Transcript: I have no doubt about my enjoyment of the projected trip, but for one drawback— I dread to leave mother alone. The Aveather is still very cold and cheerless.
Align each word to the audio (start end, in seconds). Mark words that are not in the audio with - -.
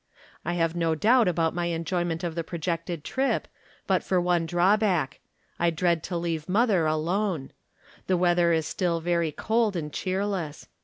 I 0.43 0.53
have 0.55 0.75
no 0.75 0.95
doubt 0.95 1.27
about 1.27 1.53
my 1.53 1.67
enjoyment 1.67 2.23
of 2.23 2.33
the 2.33 2.43
projected 2.43 3.03
trip, 3.03 3.47
but 3.85 4.01
for 4.03 4.19
one 4.19 4.47
drawback— 4.47 5.19
I 5.59 5.69
dread 5.69 6.01
to 6.05 6.17
leave 6.17 6.49
mother 6.49 6.87
alone. 6.87 7.51
The 8.07 8.17
Aveather 8.17 8.51
is 8.51 8.65
still 8.65 8.99
very 8.99 9.31
cold 9.31 9.75
and 9.75 9.93
cheerless. 9.93 10.67